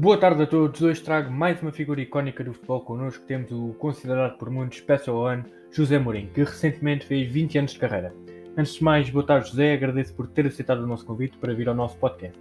[0.00, 3.24] Boa tarde a todos, hoje trago mais uma figura icónica do futebol connosco.
[3.26, 7.80] Temos o considerado por muitos Special One, José Mourinho, que recentemente fez 20 anos de
[7.80, 8.14] carreira.
[8.56, 11.68] Antes de mais, boa tarde José, agradeço por ter aceitado o nosso convite para vir
[11.68, 12.38] ao nosso podcast.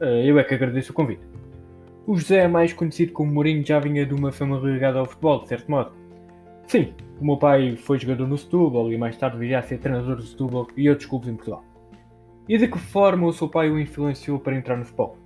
[0.00, 1.22] Eh, eu é que agradeço o convite.
[2.06, 5.40] O José é mais conhecido como Mourinho, já vinha de uma família ligada ao futebol,
[5.40, 5.90] de certo modo.
[6.68, 10.14] Sim, o meu pai foi jogador no Setúbal e mais tarde viria a ser treinador
[10.14, 11.64] do Setúbal e outros clubes em Portugal.
[12.48, 15.19] E de que forma o seu pai o influenciou para entrar no futebol?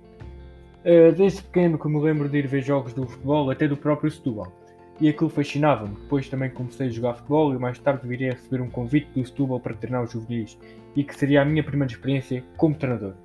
[0.85, 4.11] Uh, desde pequeno que me lembro de ir ver jogos do futebol, até do próprio
[4.11, 4.53] Setúbal.
[5.01, 5.95] E aquilo fascinava-me.
[5.95, 9.25] Depois também comecei a jogar futebol e mais tarde viria a receber um convite do
[9.25, 10.59] Setúbal para treinar os juvenis
[10.95, 13.15] e que seria a minha primeira experiência como treinador.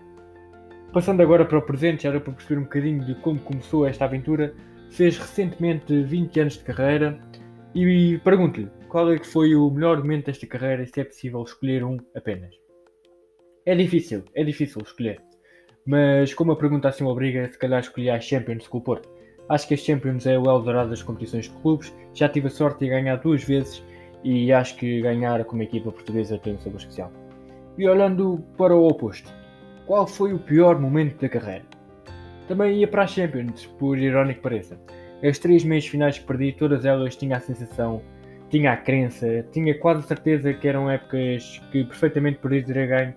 [0.90, 4.06] Passando agora para o presente, já deu para perceber um bocadinho de como começou esta
[4.06, 4.54] aventura.
[4.90, 7.20] Fez recentemente 20 anos de carreira
[7.74, 11.42] e pergunto-lhe qual é que foi o melhor momento desta carreira e se é possível
[11.42, 12.54] escolher um apenas.
[13.64, 15.29] É difícil, é difícil escolher.
[15.90, 19.08] Mas como a pergunta assim obriga, se calhar escolhi a Champions com o Porto.
[19.48, 21.92] Acho que a Champions é o Eldorado das competições de clubes.
[22.14, 23.84] Já tive a sorte de ganhar duas vezes
[24.22, 27.10] e acho que ganhar como equipa portuguesa tem um sabor especial.
[27.76, 29.34] E olhando para o oposto,
[29.84, 31.64] qual foi o pior momento da carreira?
[32.46, 34.78] Também ia para a Champions, por irónico que pareça.
[35.28, 38.00] As três meias finais que perdi, todas elas tinha a sensação,
[38.48, 43.14] tinha a crença, tinha quase certeza que eram épocas que perfeitamente poderia ganho.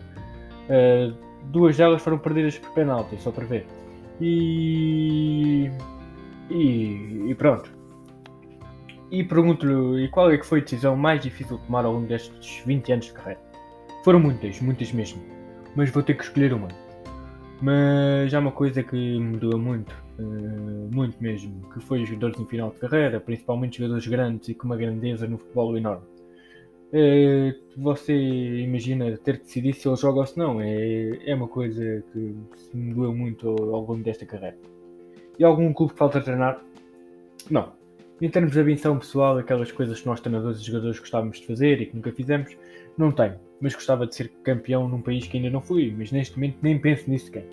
[0.67, 3.66] Uh, duas delas foram perdidas por penalti, só para ver.
[4.19, 5.69] E.
[6.49, 7.72] E, e pronto.
[9.11, 12.64] E pergunto-lhe qual é que foi a decisão mais difícil de tomar ao longo destes
[12.66, 13.39] 20 anos de carreira.
[14.03, 15.21] Foram muitas, muitas mesmo.
[15.75, 16.67] Mas vou ter que escolher uma.
[17.61, 22.39] Mas há uma coisa que me doa muito, uh, muito mesmo, que foi os jogadores
[22.39, 26.05] em final de carreira, principalmente jogadores grandes e com uma grandeza no futebol enorme.
[26.94, 31.47] Uh, você imagina ter que decidir se ele joga ou se não, é, é uma
[31.47, 32.36] coisa que
[32.72, 34.58] me doeu muito ao, ao longo desta carreira.
[35.39, 36.64] E algum clube que falta treinar?
[37.49, 37.73] Não.
[38.21, 41.81] Em termos de ambição pessoal, aquelas coisas que nós treinadores e jogadores gostávamos de fazer
[41.81, 42.55] e que nunca fizemos,
[42.95, 46.36] não tenho mas gostava de ser campeão num país que ainda não fui, mas neste
[46.36, 47.48] momento nem penso nisso sequer.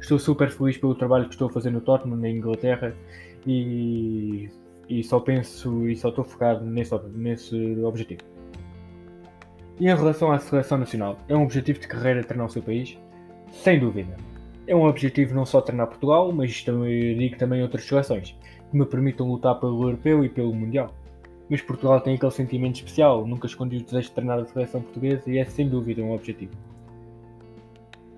[0.00, 2.94] Estou super feliz pelo trabalho que estou a fazer no Tottenham, na Inglaterra,
[3.44, 4.48] e,
[4.88, 8.22] e só penso e só estou focado nesse, nesse objetivo.
[9.78, 12.98] E em relação à seleção nacional, é um objetivo de carreira treinar o seu país?
[13.52, 14.16] Sem dúvida.
[14.66, 18.34] É um objetivo não só treinar Portugal, mas também, digo também outras seleções,
[18.70, 20.94] que me permitam lutar pelo europeu e pelo mundial.
[21.48, 25.30] Mas Portugal tem aquele sentimento especial, nunca escondi o desejo de treinar a seleção portuguesa
[25.30, 26.52] e é sem dúvida um objetivo.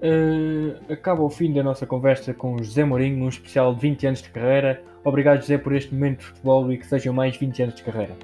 [0.00, 4.22] Uh, acaba o fim da nossa conversa com José Mourinho, num especial de 20 anos
[4.22, 4.80] de carreira.
[5.02, 8.16] Obrigado, José, por este momento de futebol e que sejam mais 20 anos de carreira.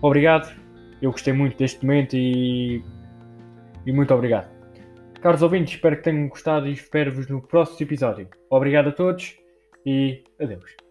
[0.00, 0.56] Obrigado,
[1.00, 2.82] eu gostei muito deste momento e,
[3.86, 4.50] e muito obrigado.
[5.20, 8.28] Caros ouvintes, espero que tenham gostado e espero-vos no próximo episódio.
[8.50, 9.36] Obrigado a todos
[9.84, 10.87] e adeus.